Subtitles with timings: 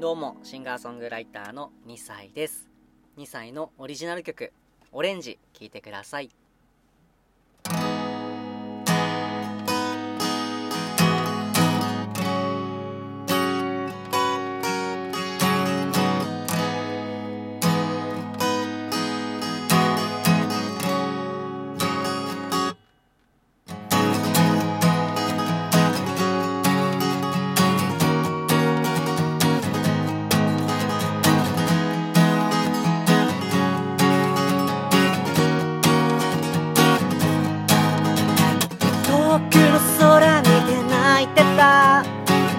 [0.00, 2.70] どうもシンガーソングライターの2歳です。
[3.16, 4.52] 2歳のオリジナル曲
[4.92, 6.30] 「オレンジ」聴いてください。
[39.38, 42.04] 遠くの空見て泣いてた。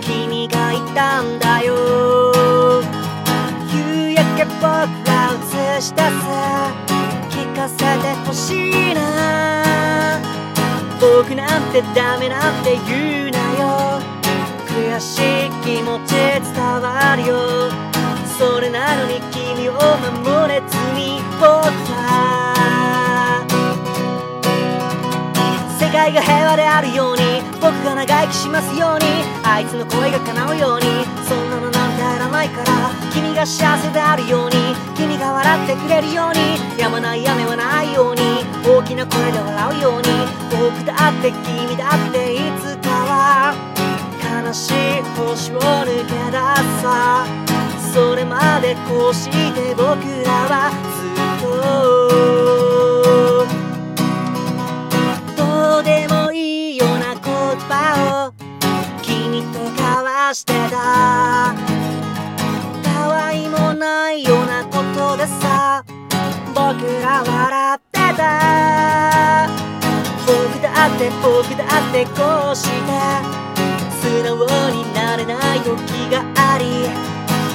[0.00, 2.82] 君がいたんだよ。
[3.70, 4.62] 夕焼け僕
[5.06, 5.34] ら
[5.76, 6.02] 映し出す
[7.28, 7.84] 聞かせて
[8.24, 10.18] ほしいな。
[10.98, 14.00] 僕なんてダメなんて言うなよ。
[14.66, 17.70] 悔しい気持ち伝わるよ。
[18.38, 21.81] それなのに君を守れずに僕
[26.02, 27.22] 界が平和であるように
[27.60, 29.06] 僕が長生きしますように
[29.44, 30.86] あいつの声が叶うように
[31.28, 34.56] そんなのなんていらないから君が幸せであるように
[34.96, 38.22] 君が笑ってくれるように止まない雨はないように
[38.66, 40.08] 大きな声で笑うように
[40.50, 43.54] 僕だって君だっていつかは
[44.42, 47.26] 悲しい星を抜け出すさ。
[47.94, 49.84] それまでこうして僕
[50.24, 51.46] らはずっ
[52.56, 52.61] と
[55.82, 58.32] うでもいいような言葉を
[59.02, 61.54] 君と交わしてた。
[62.82, 65.84] たわいもないようなことでさ
[66.54, 69.48] 僕ら笑ってた。
[70.24, 72.70] 僕だって僕だってこうして
[74.00, 75.68] 素直になれない時
[76.10, 76.86] があり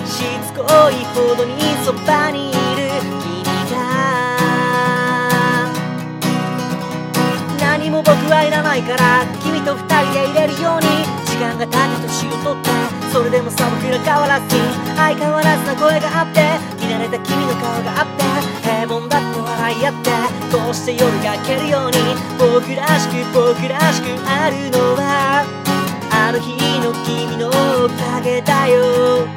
[0.06, 1.56] しつこいほどに
[1.86, 2.57] そばに
[8.88, 10.88] から君と二人でいれるように
[11.28, 12.70] 時間が経って年を取って
[13.12, 14.56] それでもさ僕ら変わらず
[14.96, 16.40] 相変わらずな声があって
[16.80, 18.24] 見慣れた君の顔があって
[18.64, 20.10] 平凡だって笑い合って
[20.56, 22.00] こうして夜が明けるように
[22.40, 25.44] 僕らしく僕らしくあるのは
[26.10, 29.28] あの日の君のおかげだよ。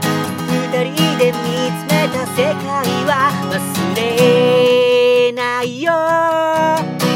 [0.47, 7.10] 二人で見つめた世界は忘れないよ。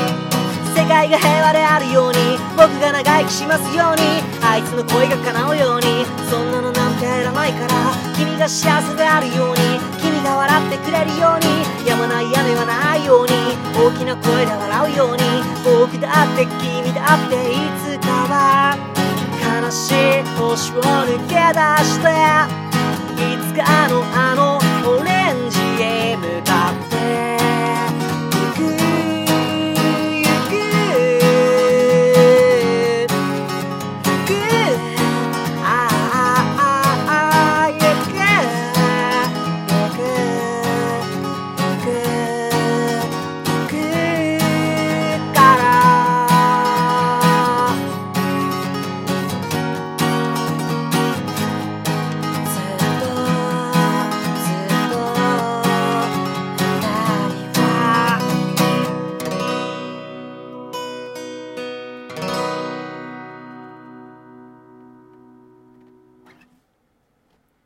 [0.94, 2.38] 界が平和であるように。
[2.56, 4.22] 僕が長生きしますように。
[4.46, 6.06] あいつの声が叶うように。
[6.30, 7.90] そんなのなんていらないから。
[8.14, 9.82] 君が幸せであるように。
[9.98, 11.66] 君が笑ってくれるように。
[11.82, 13.34] 止まない雨はないように。
[13.74, 15.22] 大きな声で笑うように。
[15.66, 18.78] 僕だって君だっていつかは。
[19.42, 22.06] 悲しい星を抜け出して。
[23.18, 24.73] いつかのあの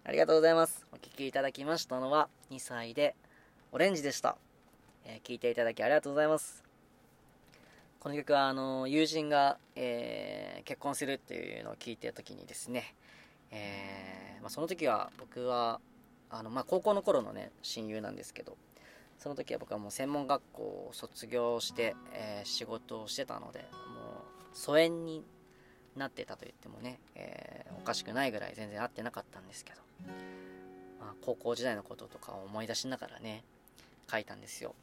[0.08, 0.86] ありがとうございます。
[0.90, 3.14] お聴きいただきましたのは2歳で
[3.72, 4.38] オレンジでした、
[5.04, 6.64] えー聞いていただきありがとうございます。
[8.00, 12.94] この曲はあの友人が、えー結婚するっていうのを聞いてた時にですね、
[13.50, 15.78] えーまあ、その時は僕は
[16.30, 18.56] あの、まあ、高校の頃のね親友なんですけど
[19.18, 23.68] その時は僕はもう専門学校を卒業して、えー仕事をしてたのでもう
[24.54, 25.22] 疎遠に
[25.98, 29.80] なってたと言ってもね、えーおかしくないぐらい全然会ってなかったんですけど、
[31.00, 33.44] まあ、高校時代のこととかを思い出しながらね
[34.10, 34.74] 書いたんですよ。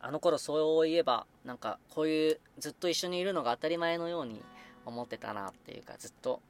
[0.00, 4.42] あの頃そういえばなんかこういうずっと一緒にいるのが当たり前のように
[4.86, 6.40] 思ってたなっていうかずっと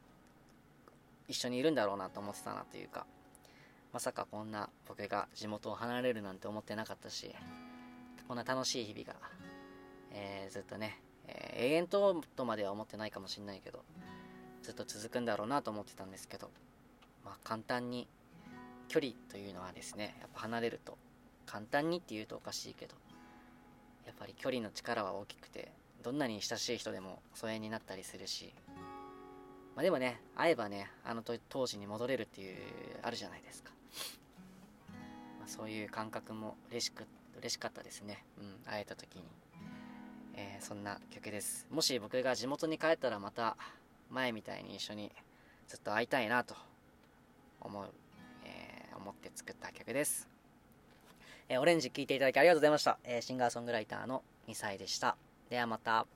[1.28, 3.06] 一緒にいるんだろうなと思ってたなというか
[3.92, 7.34] まさかこんな僕が地元を離れるなんて思ってなかったし
[8.28, 9.14] こんな楽しい日々が、
[10.12, 13.84] えーずっとね、えー永遠ととまでは思ってないかもしれないけど
[14.62, 16.50] ずっと続くんだろうなと思ってたんですけど、
[17.24, 18.08] まあ、簡単に
[18.88, 20.96] 距離というのはですねやっぱ離れると
[21.46, 22.94] 簡単にって言うとおかしいけど
[24.06, 25.70] やっぱり距離の力は大きくて
[26.02, 28.54] どんなに親しい人でも疎遠になったりするし
[29.76, 32.56] まあ、でもね会えばねあの当時に戻れるっていう
[33.02, 33.70] あるじゃないですか、
[35.38, 37.06] まあ、そういう感覚も嬉しく
[37.38, 39.22] 嬉しかったですね、うん、会えた時に、
[40.34, 41.66] えーそんな曲です。
[41.70, 43.56] もし僕が地元に帰ったらまた
[44.10, 45.10] 前みたいに一緒に
[45.68, 46.54] ずっと会いたいなと
[47.60, 47.88] 思う、
[48.44, 50.28] えー思って作った曲です、
[51.48, 55.16] えーオレンジ聴いていただきありがとうございました、えシンガーソングライターの2歳でした。
[55.48, 56.06] ではまた。